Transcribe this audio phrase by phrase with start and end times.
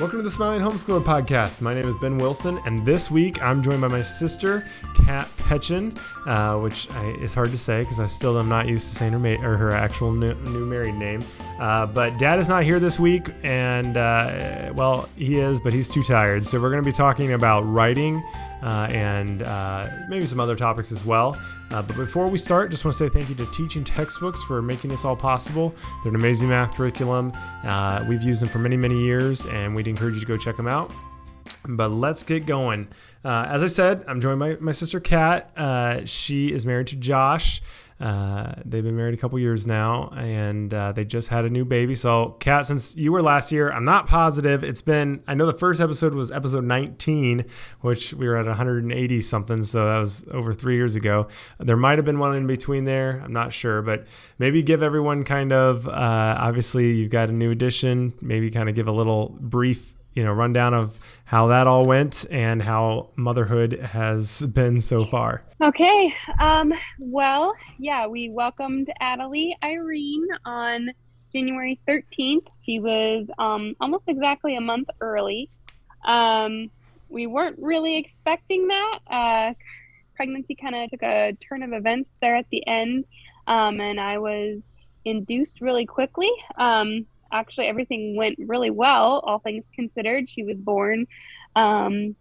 [0.00, 1.60] Welcome to the Smiling Homeschooler Podcast.
[1.60, 4.66] My name is Ben Wilson, and this week I'm joined by my sister,
[5.04, 8.88] Kat Petchin, uh, which I, is hard to say because I still am not used
[8.88, 11.22] to saying her, ma- or her actual new, new married name.
[11.60, 15.90] Uh, but Dad is not here this week, and uh, well, he is, but he's
[15.90, 16.42] too tired.
[16.42, 18.24] So we're going to be talking about writing
[18.62, 21.38] uh, and uh, maybe some other topics as well.
[21.70, 24.62] Uh, but before we start, just want to say thank you to Teaching Textbooks for
[24.62, 25.74] making this all possible.
[26.02, 27.30] They're an amazing math curriculum.
[28.08, 30.66] We've used them for many, many years, and we'd encourage you to go check them
[30.66, 30.90] out.
[31.64, 32.88] But let's get going.
[33.24, 35.50] Uh, as I said, I'm joined by my sister Kat.
[35.56, 37.60] Uh, she is married to Josh.
[38.00, 41.66] Uh, they've been married a couple years now, and uh, they just had a new
[41.66, 41.94] baby.
[41.94, 44.64] So, Kat, since you were last year, I'm not positive.
[44.64, 47.44] It's been, I know the first episode was episode 19,
[47.82, 49.62] which we were at 180 something.
[49.62, 51.28] So, that was over three years ago.
[51.58, 53.20] There might have been one in between there.
[53.22, 54.06] I'm not sure, but
[54.38, 58.14] maybe give everyone kind of, uh, obviously, you've got a new addition.
[58.22, 62.26] Maybe kind of give a little brief you know rundown of how that all went
[62.30, 65.44] and how motherhood has been so far.
[65.60, 66.14] Okay.
[66.40, 70.90] Um, well, yeah, we welcomed Adelie Irene on
[71.32, 72.46] January 13th.
[72.64, 75.48] She was um, almost exactly a month early.
[76.04, 76.70] Um,
[77.08, 78.98] we weren't really expecting that.
[79.08, 79.54] Uh,
[80.16, 83.04] pregnancy kind of took a turn of events there at the end,
[83.46, 84.70] um, and I was
[85.04, 86.30] induced really quickly.
[86.56, 90.28] Um, actually everything went really well, all things considered.
[90.28, 91.06] She was born
[91.56, 92.14] um,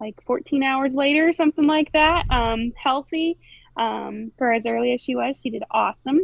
[0.00, 3.38] like 14 hours later, something like that, um, healthy
[3.76, 5.36] um, for as early as she was.
[5.42, 6.20] She did awesome.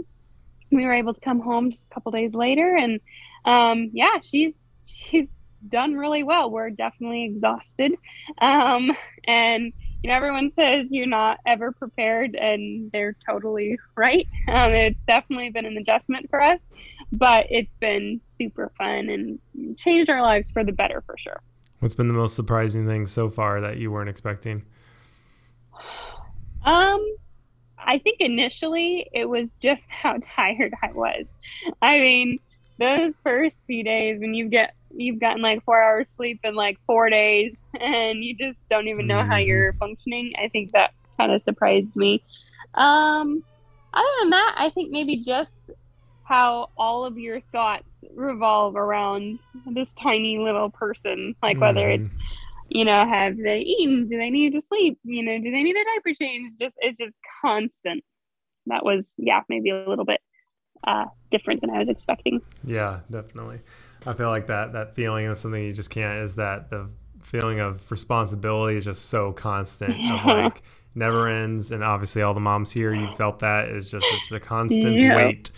[0.71, 3.01] We were able to come home just a couple days later, and
[3.45, 4.55] um, yeah, she's
[4.87, 5.37] she's
[5.69, 6.51] done really well.
[6.51, 7.93] We're definitely exhausted,
[8.41, 8.93] um,
[9.25, 14.29] and you know everyone says you're not ever prepared, and they're totally right.
[14.47, 16.61] Um, it's definitely been an adjustment for us
[17.13, 21.41] but it's been super fun and changed our lives for the better for sure.
[21.81, 24.65] What's been the most surprising thing so far that you weren't expecting?
[26.63, 27.03] Um,
[27.79, 31.35] I think initially it was just how tired I was.
[31.81, 32.39] I mean,
[32.79, 36.77] those first few days when you get you've gotten like four hours sleep in like
[36.87, 39.31] four days and you just don't even know mm-hmm.
[39.31, 40.33] how you're functioning.
[40.39, 42.23] I think that kind of surprised me.
[42.75, 43.43] Um,
[43.93, 45.71] other than that, I think maybe just
[46.31, 51.35] how all of your thoughts revolve around this tiny little person.
[51.43, 51.61] Like mm.
[51.61, 52.19] whether it's, mm-hmm.
[52.69, 54.07] you know, have they eaten?
[54.07, 54.99] Do they need to sleep?
[55.03, 56.57] You know, do they need their diaper changed?
[56.61, 58.05] Just it's just constant.
[58.67, 60.21] That was yeah, maybe a little bit
[60.87, 62.41] uh, different than I was expecting.
[62.63, 63.61] Yeah, definitely.
[64.07, 66.21] I feel like that that feeling is something you just can't.
[66.21, 66.91] Is that the
[67.23, 70.63] feeling of responsibility is just so constant of like
[70.95, 74.41] never ends and obviously all the moms here you felt that it's just it's a
[74.41, 75.15] constant yeah.
[75.15, 75.51] weight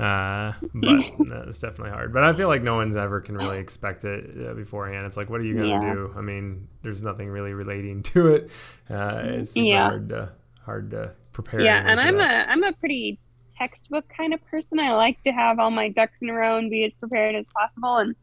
[0.00, 1.00] uh, but
[1.46, 2.12] it's definitely hard.
[2.12, 5.04] But I feel like no one's ever can really expect it uh, beforehand.
[5.04, 5.92] It's like, what are you gonna yeah.
[5.92, 6.14] do?
[6.16, 8.50] I mean, there's nothing really relating to it.
[8.88, 9.88] Uh, it's yeah.
[9.88, 10.32] hard to
[10.64, 11.60] hard to prepare.
[11.60, 12.48] Yeah, and I'm that.
[12.48, 13.18] a I'm a pretty
[13.58, 14.78] textbook kind of person.
[14.78, 17.46] I like to have all my ducks in a row and be as prepared as
[17.54, 17.98] possible.
[17.98, 18.16] And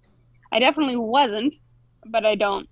[0.52, 1.54] I definitely wasn't,
[2.08, 2.68] but I don't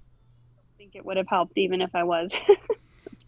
[0.77, 2.33] think it would have helped even if I was.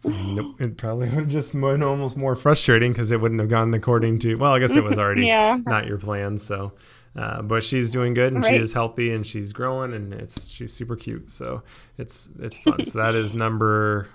[0.07, 0.61] Nope.
[0.61, 4.19] It probably would have just been almost more frustrating because it wouldn't have gone according
[4.19, 4.35] to.
[4.35, 5.59] Well, I guess it was already yeah.
[5.65, 6.37] not your plan.
[6.37, 6.73] So,
[7.15, 8.53] uh, but she's doing good and right.
[8.53, 11.29] she is healthy and she's growing and it's she's super cute.
[11.29, 11.63] So
[11.97, 12.83] it's it's fun.
[12.83, 14.07] so that is number.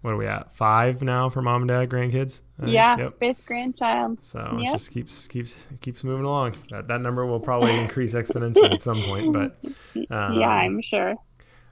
[0.00, 0.52] What are we at?
[0.52, 2.42] Five now for mom and dad grandkids.
[2.64, 3.18] Yeah, yep.
[3.18, 4.22] fifth grandchild.
[4.22, 4.68] So yep.
[4.68, 6.54] it just keeps keeps keeps moving along.
[6.70, 9.58] That, that number will probably increase exponentially at some point, but
[10.10, 11.16] um, yeah, I'm sure.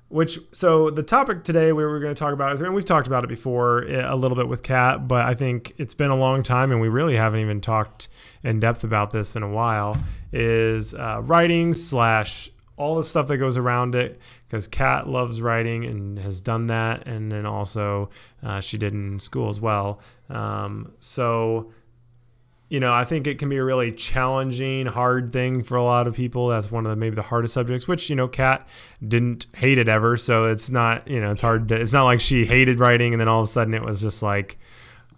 [0.08, 3.08] Which so the topic today we were going to talk about is, and we've talked
[3.08, 6.16] about it before eh, a little bit with Kat, but I think it's been a
[6.16, 8.08] long time, and we really haven't even talked
[8.44, 9.96] in depth about this in a while.
[10.32, 15.84] Is uh, writing slash all the stuff that goes around it because Kat loves writing
[15.84, 18.10] and has done that, and then also
[18.44, 20.00] uh, she did in school as well.
[20.28, 21.72] Um, so
[22.68, 26.08] you know, I think it can be a really challenging, hard thing for a lot
[26.08, 26.48] of people.
[26.48, 28.68] That's one of the maybe the hardest subjects, which, you know, Kat
[29.06, 30.16] didn't hate it ever.
[30.16, 33.20] So it's not, you know, it's hard to, it's not like she hated writing and
[33.20, 34.58] then all of a sudden it was just like,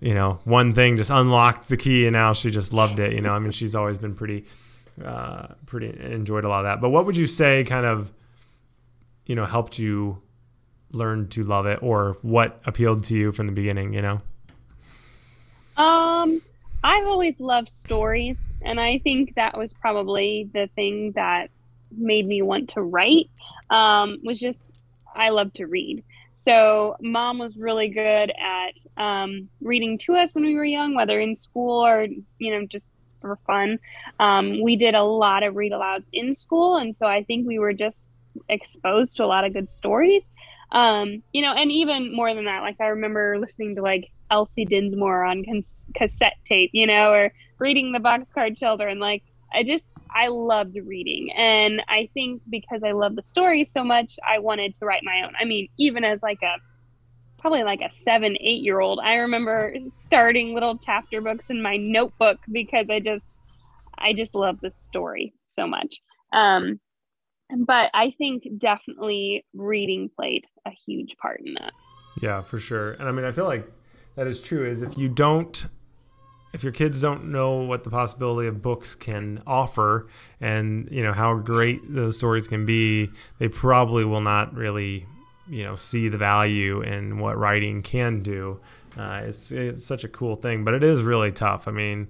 [0.01, 3.15] you know, one thing just unlocked the key and now she just loved it.
[3.15, 4.45] You know, I mean, she's always been pretty,
[5.03, 6.83] uh, pretty enjoyed a lot of that.
[6.83, 8.13] But what would you say kind of,
[9.25, 10.21] you know, helped you
[10.93, 14.21] learn to love it or what appealed to you from the beginning, you know?
[15.77, 16.43] Um,
[16.83, 21.51] I've always loved stories, and I think that was probably the thing that
[21.91, 23.31] made me want to write.
[23.71, 24.65] Um, was just
[25.15, 26.05] I love to read.
[26.35, 31.19] So mom was really good at um, reading to us when we were young, whether
[31.19, 32.07] in school or
[32.39, 32.87] you know just
[33.21, 33.81] for fun.
[34.21, 37.59] Um, we did a lot of read alouds in school, and so I think we
[37.59, 38.09] were just
[38.49, 40.31] exposed to a lot of good stories.
[40.71, 44.65] Um, you know, and even more than that, like I remember listening to like Elsie
[44.65, 48.99] Dinsmore on cons- cassette tape, you know, or reading the Boxcar Children.
[48.99, 49.23] Like
[49.53, 54.19] I just I loved reading, and I think because I love the stories so much,
[54.27, 55.33] I wanted to write my own.
[55.41, 56.57] I mean, even as like a
[57.39, 61.77] probably like a seven, eight year old, I remember starting little chapter books in my
[61.77, 63.27] notebook because I just
[63.99, 66.01] I just love the story so much.
[66.33, 66.81] Um,
[67.57, 71.73] but I think definitely reading played a huge part in that.
[72.21, 72.93] Yeah, for sure.
[72.93, 73.71] And I mean, I feel like
[74.19, 74.69] that is true.
[74.69, 75.67] Is if you don't,
[76.53, 80.09] if your kids don't know what the possibility of books can offer,
[80.41, 85.07] and you know how great those stories can be, they probably will not really,
[85.49, 88.61] you know, see the value in what writing can do.
[88.97, 91.69] Uh, it's it's such a cool thing, but it is really tough.
[91.69, 92.09] I mean,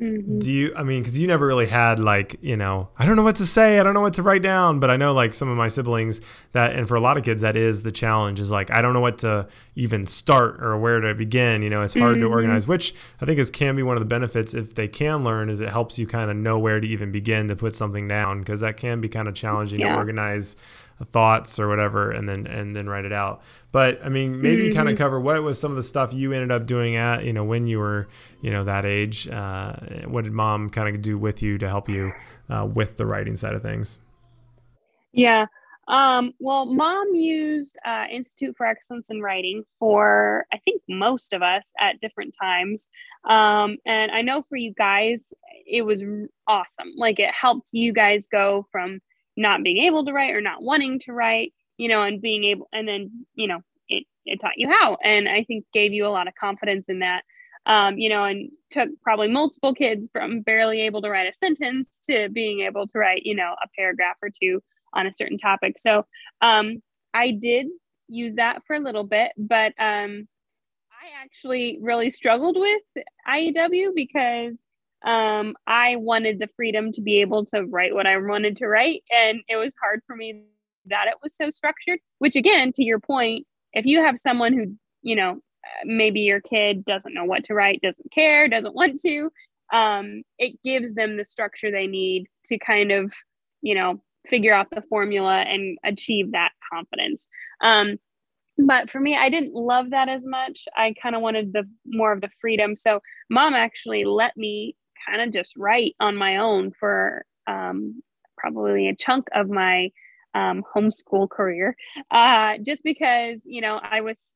[0.00, 0.40] Mm-hmm.
[0.40, 3.22] Do you, I mean, because you never really had like, you know, I don't know
[3.22, 3.78] what to say.
[3.78, 4.80] I don't know what to write down.
[4.80, 6.20] But I know like some of my siblings
[6.52, 8.92] that, and for a lot of kids, that is the challenge is like, I don't
[8.92, 9.46] know what to
[9.76, 11.62] even start or where to begin.
[11.62, 12.26] You know, it's hard mm-hmm.
[12.26, 15.22] to organize, which I think is can be one of the benefits if they can
[15.22, 18.08] learn is it helps you kind of know where to even begin to put something
[18.08, 19.92] down because that can be kind of challenging yeah.
[19.92, 20.56] to organize
[21.06, 23.42] thoughts or whatever and then and then write it out.
[23.72, 24.76] But i mean maybe mm-hmm.
[24.76, 27.32] kind of cover what was some of the stuff you ended up doing at you
[27.32, 28.08] know when you were
[28.40, 29.28] you know that age.
[29.28, 29.76] Uh,
[30.06, 32.12] what did mom kind of do with you to help you
[32.48, 33.98] uh, with the writing side of things?
[35.12, 35.46] Yeah
[35.86, 41.42] um, well mom used uh, institute for excellence in writing for i think most of
[41.42, 42.88] us at different times.
[43.28, 45.32] Um, and i know for you guys
[45.66, 46.04] it was
[46.46, 46.92] awesome.
[46.96, 49.00] Like it helped you guys go from
[49.36, 52.68] not being able to write or not wanting to write, you know, and being able,
[52.72, 54.96] and then, you know, it, it taught you how.
[55.02, 57.22] And I think gave you a lot of confidence in that,
[57.66, 62.00] um, you know, and took probably multiple kids from barely able to write a sentence
[62.08, 65.78] to being able to write, you know, a paragraph or two on a certain topic.
[65.78, 66.06] So
[66.40, 66.82] um,
[67.12, 67.66] I did
[68.08, 70.28] use that for a little bit, but um,
[70.90, 72.82] I actually really struggled with
[73.28, 74.62] IEW because
[75.04, 79.02] um, I wanted the freedom to be able to write what I wanted to write.
[79.10, 80.44] And it was hard for me
[80.86, 84.74] that it was so structured, which, again, to your point, if you have someone who,
[85.02, 85.40] you know,
[85.84, 89.30] maybe your kid doesn't know what to write, doesn't care, doesn't want to,
[89.72, 93.12] um, it gives them the structure they need to kind of,
[93.62, 97.28] you know, figure out the formula and achieve that confidence.
[97.60, 97.98] Um,
[98.56, 100.66] but for me, I didn't love that as much.
[100.76, 102.76] I kind of wanted the more of the freedom.
[102.76, 108.02] So mom actually let me kind of just write on my own for um,
[108.36, 109.90] probably a chunk of my
[110.34, 111.76] um, homeschool career,
[112.10, 114.34] uh, just because you know I was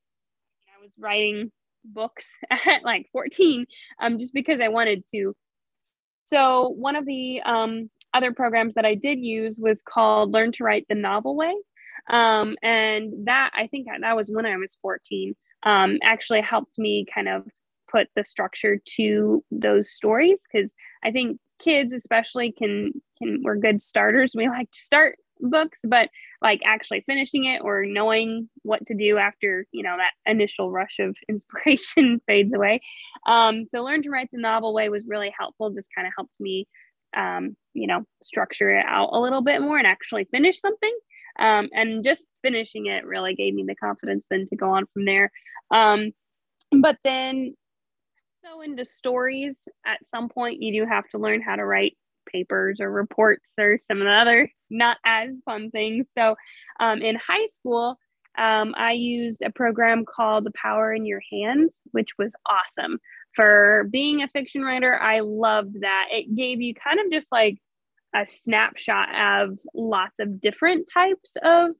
[0.68, 1.50] I was writing
[1.84, 3.66] books at like 14,
[4.00, 5.34] um, just because I wanted to.
[6.24, 10.64] So one of the um, other programs that I did use was called Learn to
[10.64, 11.54] Write the Novel Way,
[12.10, 15.34] um, and that I think that was when I was 14.
[15.64, 17.44] Um, actually helped me kind of
[17.90, 23.82] put the structure to those stories because I think kids especially can can we're good
[23.82, 24.32] starters.
[24.34, 26.10] We like to start books, but
[26.42, 30.96] like actually finishing it or knowing what to do after you know that initial rush
[30.98, 32.80] of inspiration fades away.
[33.26, 35.70] Um, so learn to write the novel way was really helpful.
[35.70, 36.66] Just kind of helped me,
[37.16, 40.96] um, you know, structure it out a little bit more and actually finish something.
[41.40, 45.04] Um, and just finishing it really gave me the confidence then to go on from
[45.04, 45.30] there.
[45.70, 46.10] Um,
[46.72, 47.54] but then
[48.48, 51.96] so into stories, at some point you do have to learn how to write
[52.30, 56.08] papers or reports or some of the other not as fun things.
[56.16, 56.36] So
[56.78, 57.98] um, in high school,
[58.36, 62.98] um, I used a program called The Power in Your Hands, which was awesome.
[63.34, 66.08] For being a fiction writer, I loved that.
[66.10, 67.58] It gave you kind of just like
[68.14, 71.70] a snapshot of lots of different types of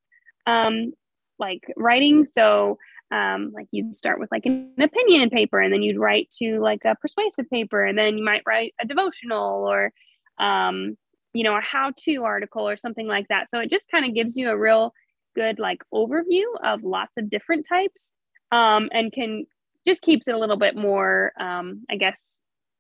[0.47, 0.93] um,
[1.39, 2.27] like writing.
[2.27, 2.79] So
[3.11, 6.83] um, like you'd start with like an opinion paper and then you'd write to like
[6.85, 9.93] a persuasive paper and then you might write a devotional or
[10.39, 10.97] um,
[11.33, 13.49] you know a how-to article or something like that.
[13.51, 14.93] So it just kind of gives you a real
[15.35, 18.13] good like overview of lots of different types
[18.51, 19.47] um, and can
[19.87, 22.39] just keeps it a little bit more um, i guess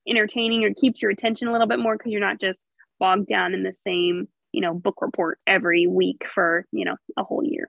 [0.08, 2.61] entertaining or keeps your attention a little bit more because you're not just
[2.99, 7.23] bogged down in the same you know book report every week for you know a
[7.23, 7.68] whole year.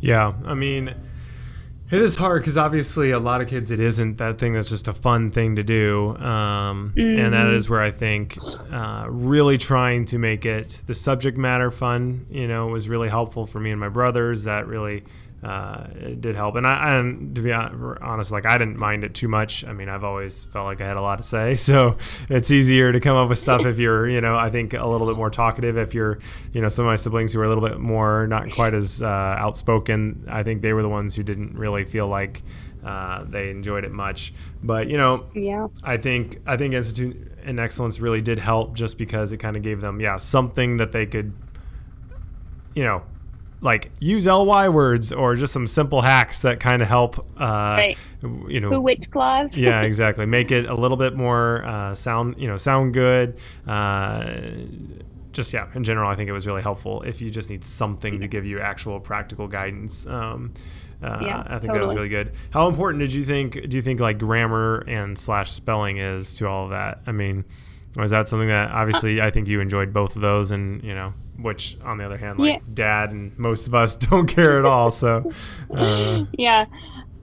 [0.00, 0.94] Yeah i mean
[1.90, 4.88] it is hard because obviously a lot of kids it isn't that thing that's just
[4.88, 7.18] a fun thing to do, um, mm-hmm.
[7.18, 7.54] and that mm-hmm.
[7.68, 8.38] where I think
[8.70, 13.46] uh, really trying to make it the subject matter fun, you know, was really helpful
[13.46, 14.44] for me and my brothers.
[14.44, 15.04] That really
[15.42, 16.56] uh, it did help.
[16.56, 19.64] And I, and to be honest, like I didn't mind it too much.
[19.64, 21.96] I mean, I've always felt like I had a lot to say, so
[22.28, 25.06] it's easier to come up with stuff if you're, you know, I think a little
[25.06, 25.76] bit more talkative.
[25.76, 26.18] If you're,
[26.52, 29.02] you know, some of my siblings who are a little bit more not quite as
[29.02, 32.42] uh, outspoken, I think they were the ones who didn't really feel like
[32.84, 34.32] uh, they enjoyed it much.
[34.62, 38.98] But you know, yeah, I think I think Institute in Excellence really did help just
[38.98, 41.32] because it kind of gave them, yeah, something that they could,
[42.74, 43.02] you know,
[43.60, 47.98] like use ly words or just some simple hacks that kind of help uh, right.
[48.48, 52.46] you know which clause yeah exactly make it a little bit more uh, sound you
[52.46, 54.40] know sound good uh,
[55.32, 58.20] just yeah in general i think it was really helpful if you just need something
[58.20, 60.52] to give you actual practical guidance um,
[61.00, 61.78] uh, yeah, I think totally.
[61.78, 62.32] that was really good.
[62.50, 63.68] How important did you think?
[63.68, 67.02] Do you think like grammar and slash spelling is to all of that?
[67.06, 67.44] I mean,
[67.94, 71.14] was that something that obviously I think you enjoyed both of those, and you know,
[71.38, 72.72] which on the other hand like yeah.
[72.74, 75.30] dad and most of us don't care at all so
[75.72, 76.24] uh.
[76.32, 76.62] yeah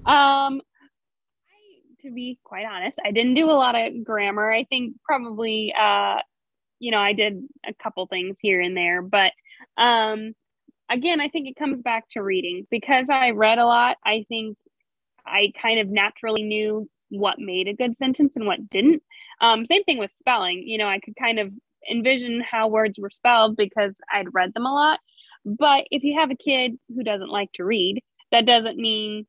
[0.05, 4.95] um I, to be quite honest i didn't do a lot of grammar i think
[5.03, 6.17] probably uh
[6.79, 9.33] you know i did a couple things here and there but
[9.77, 10.33] um
[10.89, 14.57] again i think it comes back to reading because i read a lot i think
[15.25, 19.01] i kind of naturally knew what made a good sentence and what didn't
[19.41, 21.51] um, same thing with spelling you know i could kind of
[21.89, 24.99] envision how words were spelled because I'd read them a lot.
[25.45, 28.01] But if you have a kid who doesn't like to read,
[28.31, 29.27] that doesn't mean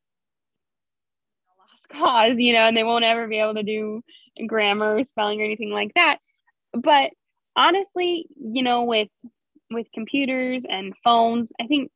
[1.58, 4.02] lost cause, you know, and they won't ever be able to do
[4.46, 6.18] grammar, spelling, or anything like that.
[6.72, 7.10] But
[7.54, 9.08] honestly, you know, with
[9.70, 11.90] with computers and phones, I think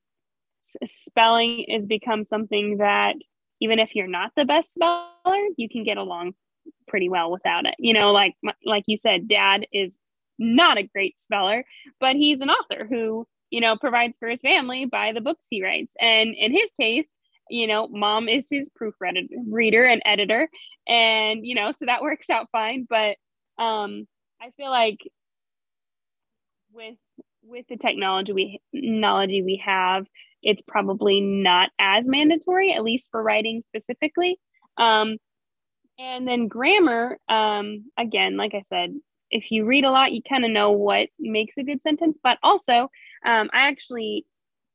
[0.84, 3.16] spelling has become something that
[3.60, 5.08] even if you're not the best speller,
[5.56, 6.34] you can get along
[6.88, 7.74] pretty well without it.
[7.78, 9.98] You know, like like you said, dad is
[10.40, 11.64] not a great speller,
[12.00, 15.62] but he's an author who, you know, provides for his family by the books he
[15.62, 15.94] writes.
[16.00, 17.06] And in his case,
[17.48, 20.48] you know, mom is his proofreader reader and editor.
[20.88, 22.86] And, you know, so that works out fine.
[22.88, 23.16] But
[23.58, 24.08] um
[24.40, 24.98] I feel like
[26.72, 26.96] with
[27.42, 30.06] with the technology we knowledge we have,
[30.42, 34.38] it's probably not as mandatory, at least for writing specifically.
[34.76, 35.18] Um,
[35.98, 38.94] and then grammar, um, again, like I said,
[39.30, 42.18] if you read a lot, you kind of know what makes a good sentence.
[42.22, 42.90] But also,
[43.26, 44.26] um, I actually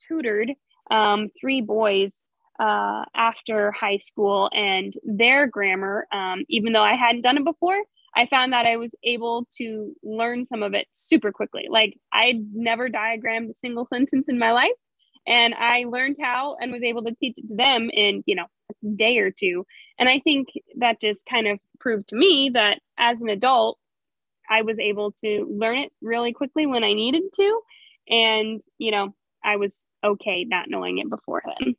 [0.07, 0.51] tutored
[0.91, 2.21] um, three boys
[2.59, 7.77] uh, after high school, and their grammar, um, even though I hadn't done it before,
[8.15, 11.67] I found that I was able to learn some of it super quickly.
[11.69, 14.71] Like I'd never diagrammed a single sentence in my life,
[15.27, 18.45] and I learned how and was able to teach it to them in you know
[18.69, 19.65] a day or two.
[20.00, 23.77] And I think that just kind of proved to me that as an adult,
[24.50, 27.62] I was able to learn it really quickly when I needed to.
[28.10, 31.75] And, you know, I was okay not knowing it before then.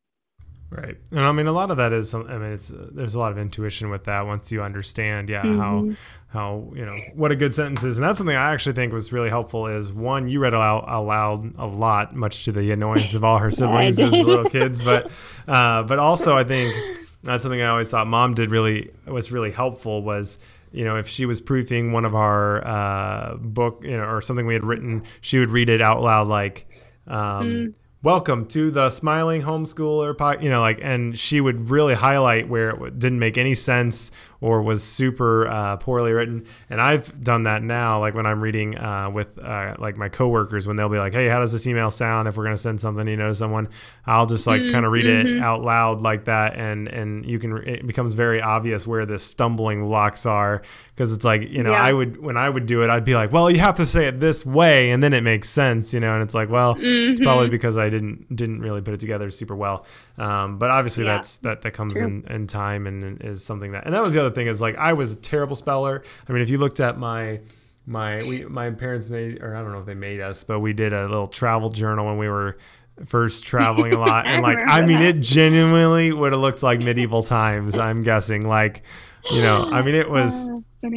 [0.68, 0.96] Right.
[1.12, 3.38] And I mean, a lot of that is, I mean, it's, there's a lot of
[3.38, 5.60] intuition with that once you understand, yeah, mm-hmm.
[5.60, 5.90] how,
[6.28, 7.96] how, you know, what a good sentence is.
[7.96, 11.54] And that's something I actually think was really helpful is one, you read aloud, aloud
[11.56, 14.82] a lot, much to the annoyance of all her siblings as little kids.
[14.82, 15.12] But,
[15.48, 16.74] uh, but also I think
[17.22, 20.40] that's something I always thought mom did really, was really helpful was,
[20.72, 24.46] you know, if she was proofing one of our uh, book, you know, or something
[24.46, 26.66] we had written, she would read it out loud, like,
[27.06, 27.74] um, mm
[28.06, 32.70] welcome to the smiling homeschooler po-, you know like and she would really highlight where
[32.86, 37.64] it didn't make any sense or was super uh, poorly written and i've done that
[37.64, 41.12] now like when i'm reading uh, with uh, like my coworkers when they'll be like
[41.12, 43.34] hey how does this email sound if we're going to send something you know to
[43.34, 43.68] someone
[44.06, 45.38] i'll just like mm, kind of read mm-hmm.
[45.38, 49.18] it out loud like that and and you can it becomes very obvious where the
[49.18, 51.82] stumbling blocks are because it's like you know yeah.
[51.82, 54.06] i would when i would do it i'd be like well you have to say
[54.06, 57.10] it this way and then it makes sense you know and it's like well mm-hmm.
[57.10, 59.86] it's probably because i didn't didn't really put it together super well.
[60.18, 61.14] Um, but obviously yeah.
[61.14, 64.20] that's that that comes in, in time and is something that and that was the
[64.20, 66.02] other thing is like I was a terrible speller.
[66.28, 67.40] I mean, if you looked at my
[67.86, 70.72] my we my parents made or I don't know if they made us, but we
[70.72, 72.58] did a little travel journal when we were
[73.04, 75.16] first traveling a lot and like I mean that.
[75.16, 78.46] it genuinely would have looked like medieval times, I'm guessing.
[78.48, 78.82] Like,
[79.30, 80.50] you know, I mean it was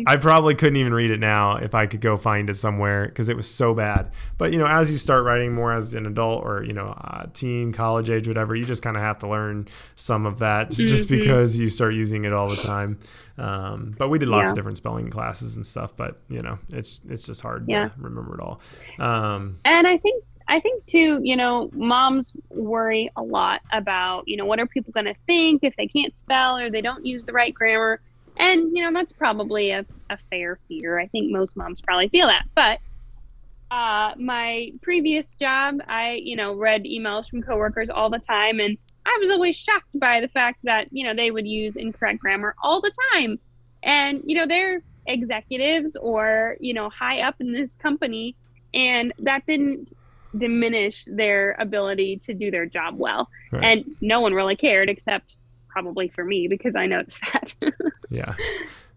[0.05, 3.29] I probably couldn't even read it now if I could go find it somewhere because
[3.29, 4.11] it was so bad.
[4.37, 7.27] But you know, as you start writing more as an adult or you know, uh,
[7.33, 10.87] teen, college age, whatever, you just kind of have to learn some of that mm-hmm.
[10.87, 12.99] just because you start using it all the time.
[13.37, 14.51] Um, but we did lots yeah.
[14.51, 15.95] of different spelling classes and stuff.
[15.95, 17.89] But you know, it's it's just hard yeah.
[17.89, 18.61] to remember it all.
[18.99, 24.35] Um, and I think I think too, you know, moms worry a lot about, you
[24.35, 27.25] know, what are people going to think if they can't spell or they don't use
[27.25, 28.01] the right grammar.
[28.39, 30.97] And, you know, that's probably a, a fair fear.
[30.97, 32.45] I think most moms probably feel that.
[32.55, 32.79] But
[33.69, 38.59] uh, my previous job, I, you know, read emails from coworkers all the time.
[38.59, 42.19] And I was always shocked by the fact that, you know, they would use incorrect
[42.19, 43.39] grammar all the time.
[43.83, 48.35] And, you know, they're executives or, you know, high up in this company.
[48.73, 49.93] And that didn't
[50.37, 53.29] diminish their ability to do their job well.
[53.51, 53.63] Right.
[53.65, 55.35] And no one really cared except
[55.69, 57.53] probably for me because I noticed that.
[58.09, 58.35] yeah.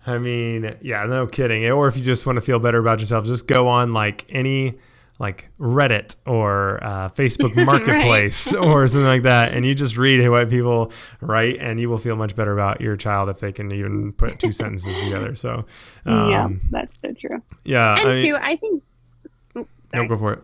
[0.06, 1.64] I mean, yeah, no kidding.
[1.70, 4.78] Or if you just want to feel better about yourself, just go on like any
[5.18, 10.50] like Reddit or uh, Facebook Marketplace or something like that, and you just read what
[10.50, 14.12] people write, and you will feel much better about your child if they can even
[14.12, 15.36] put two sentences together.
[15.36, 15.64] So,
[16.06, 17.40] um, yeah, that's so true.
[17.62, 18.82] Yeah, and I mean, two, I think.
[19.56, 20.42] Oops, no, go for it.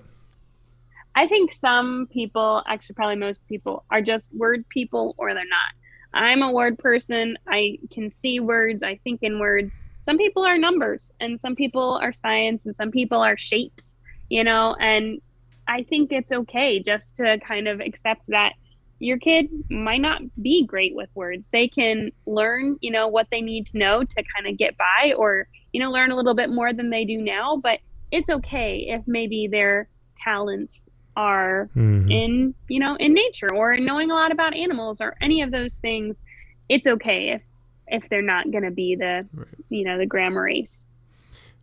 [1.17, 5.75] I think some people, actually, probably most people, are just word people or they're not.
[6.15, 7.37] I'm a word person.
[7.47, 8.83] I can see words.
[8.83, 9.79] I think in words.
[10.01, 13.97] Some people are numbers, and some people are science, and some people are shapes
[14.29, 15.21] you know, and
[15.67, 18.55] I think it's okay just to kind of accept that
[19.01, 21.49] your kid might not be great with words.
[21.53, 25.15] They can learn, you know, what they need to know to kind of get by
[25.17, 28.87] or, you know, learn a little bit more than they do now, but it's okay
[28.89, 30.83] if maybe their talents
[31.19, 32.11] are mm-hmm.
[32.11, 35.51] in, you know, in nature or in knowing a lot about animals or any of
[35.51, 36.21] those things.
[36.69, 37.43] It's okay if
[37.89, 39.47] if they're not going to be the, right.
[39.71, 40.87] you know, the grammar ace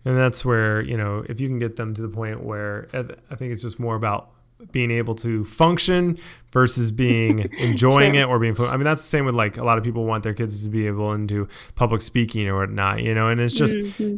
[0.06, 3.36] and that's where you know if you can get them to the point where i
[3.36, 4.30] think it's just more about
[4.72, 6.18] being able to function
[6.52, 9.78] versus being enjoying it or being i mean that's the same with like a lot
[9.78, 13.14] of people want their kids to be able to do public speaking or whatnot you
[13.14, 14.16] know and it's just mm-hmm.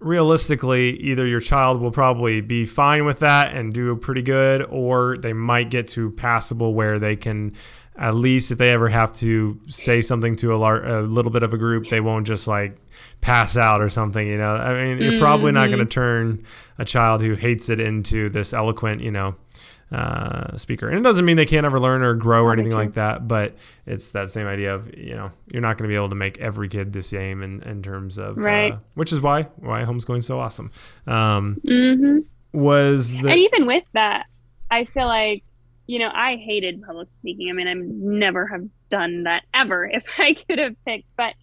[0.00, 5.16] Realistically either your child will probably be fine with that and do pretty good or
[5.18, 7.54] they might get to passable where they can
[7.96, 11.42] at least if they ever have to say something to a, lar- a little bit
[11.42, 12.76] of a group they won't just like
[13.20, 14.54] pass out or something, you know.
[14.54, 15.22] I mean, you're mm-hmm.
[15.22, 15.90] probably not going to mm-hmm.
[15.90, 16.44] turn
[16.78, 19.34] a child who hates it into this eloquent, you know,
[19.92, 20.88] uh, speaker.
[20.88, 23.54] And it doesn't mean they can't ever learn or grow or anything like that, but
[23.86, 26.38] it's that same idea of, you know, you're not going to be able to make
[26.38, 28.72] every kid the same in, in terms of, uh, right.
[28.74, 30.70] Uh, which is why, why homeschooling's so awesome.
[31.06, 32.18] Um, mm-hmm.
[32.52, 34.26] Was the, and even with that,
[34.70, 35.44] I feel like,
[35.86, 37.48] you know, I hated public speaking.
[37.48, 41.34] I mean, I never have done that ever if I could have picked, but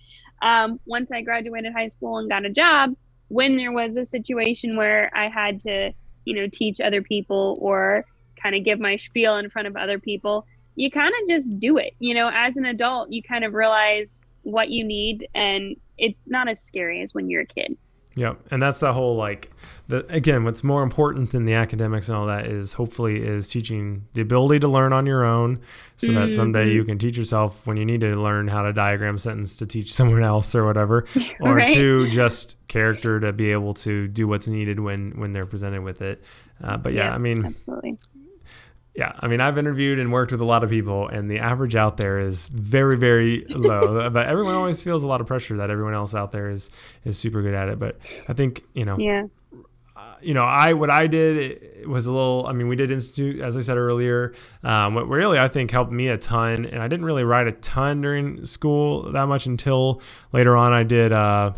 [0.41, 2.95] um, once I graduated high school and got a job,
[3.29, 5.91] when there was a situation where I had to,
[6.25, 8.05] you know, teach other people or
[8.41, 10.45] kind of give my spiel in front of other people,
[10.75, 11.93] you kind of just do it.
[11.99, 16.47] You know, as an adult, you kind of realize what you need and it's not
[16.47, 17.77] as scary as when you're a kid.
[18.17, 19.51] Yep, and that's the whole like
[19.89, 20.43] the again.
[20.43, 24.59] What's more important than the academics and all that is hopefully is teaching the ability
[24.61, 25.61] to learn on your own,
[25.97, 26.15] so mm-hmm.
[26.15, 26.89] that someday you mm-hmm.
[26.89, 29.93] can teach yourself when you need to learn how to diagram a sentence to teach
[29.93, 31.05] someone else or whatever,
[31.41, 31.69] or right?
[31.69, 36.01] two just character to be able to do what's needed when when they're presented with
[36.01, 36.23] it.
[36.63, 37.99] Uh, but yeah, yeah, I mean, absolutely
[38.97, 41.75] yeah, I mean, I've interviewed and worked with a lot of people, and the average
[41.75, 44.09] out there is very, very low.
[44.11, 46.71] but everyone always feels a lot of pressure that everyone else out there is
[47.05, 47.77] is super good at it.
[47.77, 49.25] But I think you know, yeah,
[49.95, 52.47] uh, you know, I what I did was a little.
[52.47, 54.33] I mean, we did institute, as I said earlier.
[54.63, 57.51] Um, what really I think helped me a ton, and I didn't really write a
[57.51, 60.01] ton during school that much until
[60.33, 60.73] later on.
[60.73, 61.11] I did.
[61.11, 61.53] Uh,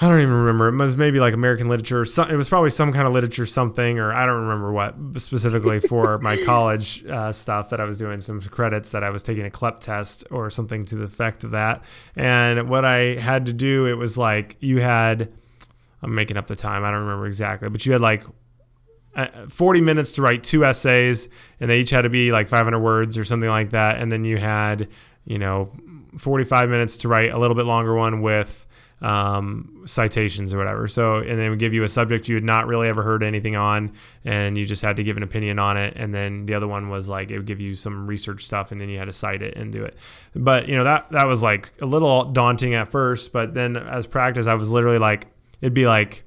[0.00, 0.68] I don't even remember.
[0.68, 2.04] It was maybe like American literature.
[2.04, 5.78] Some, it was probably some kind of literature, something, or I don't remember what specifically
[5.78, 8.18] for my college uh, stuff that I was doing.
[8.18, 11.52] Some credits that I was taking a CLEP test or something to the effect of
[11.52, 11.84] that.
[12.16, 15.32] And what I had to do, it was like you had,
[16.02, 16.82] I'm making up the time.
[16.82, 18.24] I don't remember exactly, but you had like
[19.14, 21.28] uh, 40 minutes to write two essays,
[21.60, 24.00] and they each had to be like 500 words or something like that.
[24.00, 24.88] And then you had,
[25.24, 25.72] you know,
[26.18, 28.66] 45 minutes to write a little bit longer one with
[29.00, 30.88] um, citations or whatever.
[30.88, 33.56] So, and then we give you a subject you had not really ever heard anything
[33.56, 33.92] on,
[34.24, 35.94] and you just had to give an opinion on it.
[35.96, 38.80] And then the other one was like it would give you some research stuff, and
[38.80, 39.96] then you had to cite it and do it.
[40.34, 44.06] But you know that that was like a little daunting at first, but then as
[44.06, 45.26] practice, I was literally like,
[45.60, 46.24] it'd be like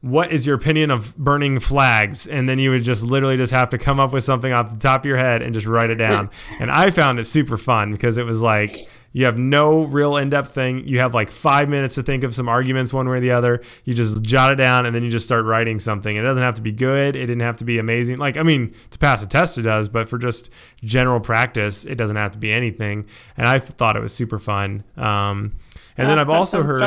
[0.00, 3.70] what is your opinion of burning flags and then you would just literally just have
[3.70, 5.94] to come up with something off the top of your head and just write it
[5.94, 6.28] down
[6.60, 8.76] and i found it super fun because it was like
[9.14, 10.88] you have no real in-depth thing.
[10.88, 13.62] You have like five minutes to think of some arguments one way or the other.
[13.84, 16.16] You just jot it down and then you just start writing something.
[16.16, 17.14] It doesn't have to be good.
[17.14, 18.18] It didn't have to be amazing.
[18.18, 20.50] Like I mean, to pass a test it does, but for just
[20.82, 23.06] general practice, it doesn't have to be anything.
[23.36, 24.82] And I thought it was super fun.
[24.96, 25.52] Um,
[25.96, 26.82] and then I've also heard,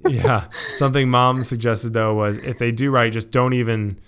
[0.08, 4.00] yeah, something mom suggested though was if they do write, just don't even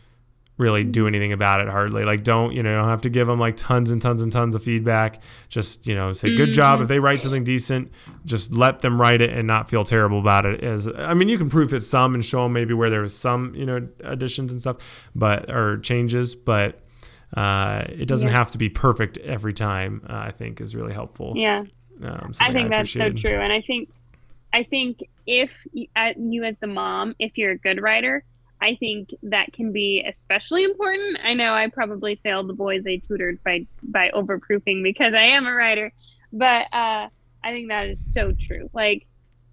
[0.56, 3.26] really do anything about it hardly like don't you know you don't have to give
[3.26, 6.76] them like tons and tons and tons of feedback just you know say good job
[6.76, 6.88] if mm-hmm.
[6.88, 7.90] they write something decent
[8.24, 11.38] just let them write it and not feel terrible about it as i mean you
[11.38, 14.52] can proof it some and show them maybe where there was some you know additions
[14.52, 16.80] and stuff but or changes but
[17.36, 18.36] uh, it doesn't Yeah.
[18.36, 20.02] have to be perfect every time.
[20.08, 21.32] Uh, I think is really helpful.
[21.36, 21.64] Yeah.
[22.02, 23.88] Um, I think that's so true, and I think,
[24.52, 28.24] I think if you as the mom, if you're a good writer,
[28.60, 31.18] I think that can be especially important.
[31.22, 35.46] I know I probably failed the boys I tutored by by overproofing because I am
[35.46, 35.92] a writer,
[36.32, 37.08] but uh,
[37.42, 38.70] I think that is so true.
[38.72, 39.06] Like,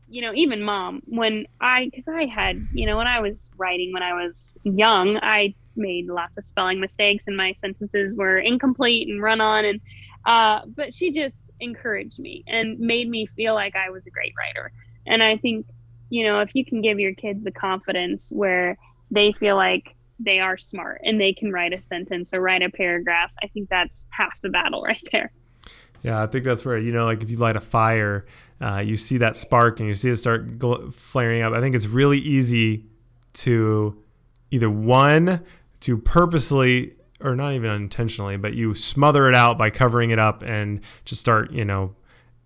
[0.07, 3.91] you know, even mom, when I, because I had, you know, when I was writing
[3.93, 9.07] when I was young, I made lots of spelling mistakes and my sentences were incomplete
[9.07, 9.81] and run on and
[10.25, 14.33] uh, but she just encouraged me and made me feel like I was a great
[14.37, 14.71] writer.
[15.07, 15.65] And I think,
[16.09, 18.77] you know, if you can give your kids the confidence where
[19.11, 22.69] they feel like they are smart and they can write a sentence or write a
[22.69, 25.31] paragraph, I think that's half the battle right there.
[26.03, 28.25] Yeah, I think that's where you know, like if you light a fire,
[28.59, 31.53] uh, you see that spark and you see it start gl- flaring up.
[31.53, 32.85] I think it's really easy
[33.33, 34.01] to
[34.49, 35.43] either one
[35.81, 40.41] to purposely or not even unintentionally, but you smother it out by covering it up
[40.43, 41.95] and just start, you know,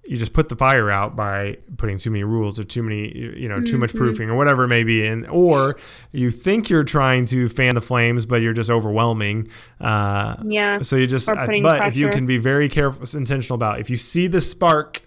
[0.07, 3.47] you just put the fire out by putting too many rules or too many, you
[3.49, 3.97] know, too much Mhm.
[3.97, 5.75] proofing or whatever it may be, and or
[6.11, 9.47] you think you're trying to fan the flames, but you're just overwhelming.
[9.81, 10.79] Uh, Yeah.
[10.81, 13.97] so you just, putting but if you can be very careful, intentional about, if you
[13.97, 15.01] see the spark,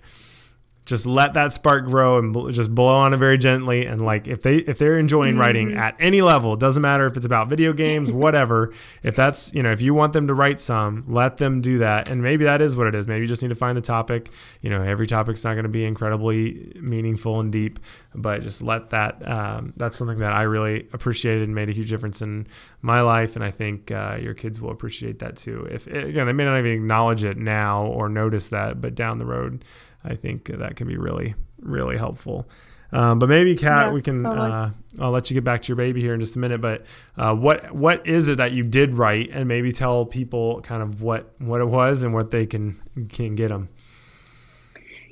[0.89, 3.85] just let that spark grow and bl- just blow on it very gently.
[3.85, 5.77] And like if they if they're enjoying writing Mhm.
[5.77, 8.73] at any level, it doesn't matter if it's about video games, whatever.
[9.03, 12.09] If that's you know if you want them to write some, let them do that.
[12.09, 13.07] And maybe that is what it is.
[13.07, 14.31] Maybe you just need to find the topic.
[14.63, 17.79] You know, every topic's not going to be incredibly meaningful and deep,
[18.15, 19.21] but just let that.
[19.29, 22.47] Um, that's something that I really appreciated and made a huge difference in
[22.81, 25.69] my life, and I think uh, your kids will appreciate that too.
[25.71, 29.27] If again, they may not even acknowledge it now or notice that, but down the
[29.27, 29.65] road,
[30.05, 32.49] I think that can be really, really helpful.
[32.91, 34.23] Um, but maybe, Kat, Yeah, we can.
[34.23, 34.51] totally.
[34.51, 36.61] Uh, I'll let you get back to your baby here in just a minute.
[36.61, 40.83] But uh, what what is it that you did write, and maybe tell people kind
[40.83, 42.81] of what what it was and what they can
[43.11, 43.69] can get them.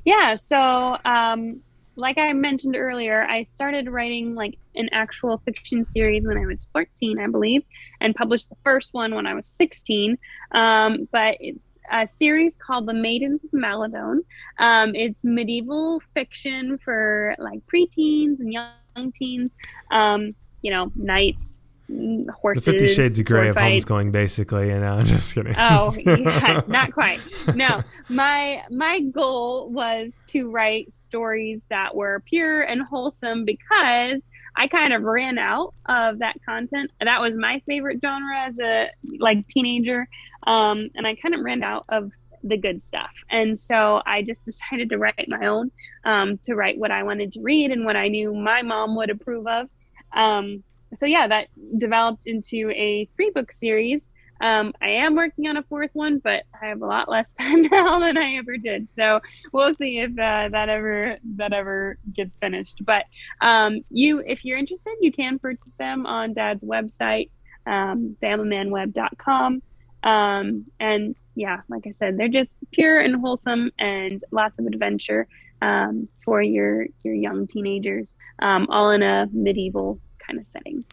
[0.05, 0.37] Yeah.
[0.37, 1.61] So, um,
[1.97, 6.67] like I mentioned earlier, I started writing like an actual fiction series when I was
[6.73, 7.63] 14, I believe,
[8.01, 10.17] and published the first one when I was 16.
[10.53, 14.21] Um, but it's a series called The Maidens of Maladone.
[14.59, 19.57] Um, it's medieval fiction for like preteens and young teens.
[19.91, 22.61] Um, you know, knights, mm, The.
[22.61, 23.85] Fifty Shades of Grey of fights.
[23.85, 24.71] homeschooling, basically.
[24.71, 25.55] And uh, just kidding.
[25.57, 27.21] Oh, yeah, not quite.
[27.55, 34.25] No, my my goal was to write stories that were pure and wholesome because
[34.57, 36.91] I kind of ran out of that content.
[37.01, 40.09] That was my favorite genre as a like teenager,
[40.47, 43.11] um, and I kind of ran out of the good stuff.
[43.31, 45.71] And so I just decided to write my own,
[46.05, 49.11] um, to write what I wanted to read and what I knew my mom would
[49.11, 49.69] approve of.
[50.13, 50.63] Um,
[50.95, 54.09] so yeah, that developed into a three book series.
[54.41, 57.63] Um, I am working on a fourth one, but I have a lot less time
[57.63, 58.91] now than I ever did.
[58.93, 59.21] So
[59.53, 62.85] we'll see if uh, that ever that ever gets finished.
[62.85, 63.05] But
[63.41, 67.31] um, you, if you're interested, you can purchase them on Dad's website,
[67.67, 69.63] um, familymanweb.com.
[70.07, 75.27] Um, and yeah, like I said, they're just pure and wholesome and lots of adventure
[75.61, 80.85] um, for your your young teenagers, um, all in a medieval kind of setting.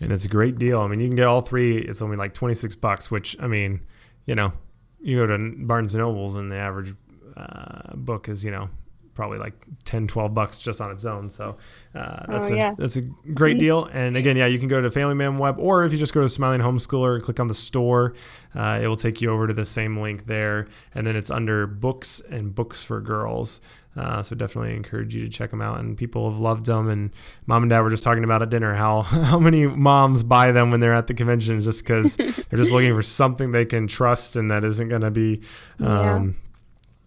[0.00, 0.80] and it's a great deal.
[0.80, 1.78] I mean, you can get all three.
[1.78, 3.82] It's only like twenty six bucks, which I mean,
[4.24, 4.52] you know,
[5.00, 6.94] you go to Barnes and Nobles and the average
[7.36, 8.70] uh, book is you know
[9.14, 11.28] probably like 10 12 bucks just on its own.
[11.28, 11.56] So
[11.94, 12.74] uh, that's Oh, a yeah.
[12.76, 13.84] that's a great deal.
[13.92, 16.22] And again yeah you can go to family man web or if you just go
[16.22, 18.14] to smiling homeschooler and click on the store
[18.54, 20.66] uh, it will take you over to the same link there.
[20.94, 23.60] And then it's under books and books for girls.
[23.94, 25.78] Uh, so definitely encourage you to check them out.
[25.78, 27.10] And people have loved them and
[27.44, 30.70] mom and dad were just talking about at dinner how how many moms buy them
[30.70, 34.36] when they're at the conventions just because they're just looking for something they can trust
[34.36, 35.40] and that isn't going to be
[35.78, 36.28] Yeah.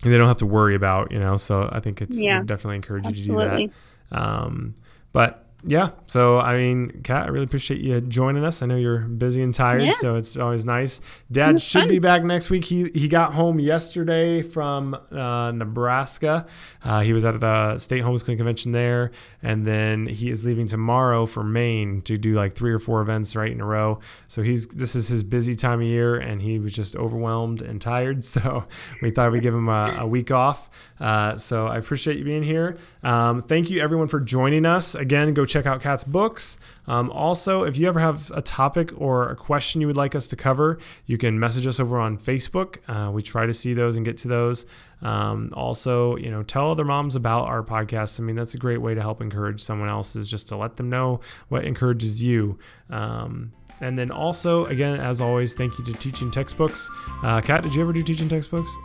[0.05, 2.75] Um, they don't have to worry about you know so i think it's Yeah, definitely
[2.77, 3.69] encourage you to do that.
[4.11, 4.75] Um,
[5.11, 8.62] but yeah, so I mean, Kat, I really appreciate you joining us.
[8.62, 9.91] I know you're busy and tired, Yeah.
[9.91, 11.01] so it's always nice.
[11.32, 11.88] Dad should fun.
[11.88, 12.65] be back next week.
[12.65, 16.45] He he got home yesterday from uh, Nebraska.
[16.84, 21.25] Uh, he was at the state homeschooling convention there, and then he is leaving tomorrow
[21.25, 23.99] for Maine to do like three or four events right in a row.
[24.28, 27.80] So he's this is his busy time of year, and he was just overwhelmed and
[27.82, 28.23] tired.
[28.36, 28.65] So
[29.01, 30.69] we thought we'd give him a, a week off.
[30.99, 32.75] Uh, so I appreciate you being here.
[33.01, 34.93] Um, thank you everyone for joining us.
[34.93, 36.57] Again, go check out Kat's books.
[36.87, 40.27] Um, also, if you ever have a topic or a question you would like us
[40.27, 42.77] to cover, you can message us over on Facebook.
[42.87, 44.65] Uh, we try to see those and get to those.
[45.01, 48.19] Um, also, you know, tell other moms about our podcast.
[48.19, 50.77] I mean, that's a great way to help encourage someone else is just to let
[50.77, 52.57] them know what encourages you.
[52.89, 56.89] Um, and then also, again, as always, thank you to Teaching Textbooks.
[57.23, 58.75] Uh, Kat, did you ever do Teaching Textbooks?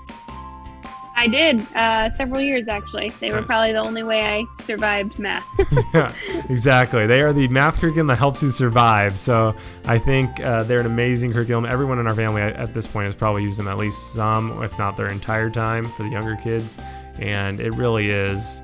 [1.16, 3.10] I did uh, several years actually.
[3.20, 5.46] They were probably the only way I survived math.
[5.94, 6.12] yeah,
[6.48, 7.06] exactly.
[7.06, 9.18] They are the math curriculum that helps you survive.
[9.18, 11.66] So I think uh, they're an amazing curriculum.
[11.66, 14.78] Everyone in our family at this point has probably used them at least some, if
[14.78, 16.78] not their entire time, for the younger kids.
[17.18, 18.62] And it really is.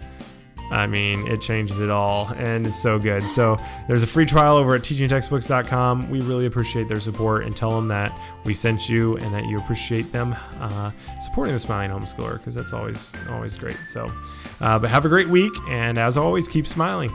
[0.70, 3.28] I mean, it changes it all, and it's so good.
[3.28, 6.10] So there's a free trial over at teachingtextbooks.com.
[6.10, 9.58] We really appreciate their support and tell them that we sent you and that you
[9.58, 13.78] appreciate them uh, supporting the Smiling Homeschooler because that's always always great.
[13.84, 14.12] So,
[14.60, 17.12] uh, but have a great week, and as always, keep smiling.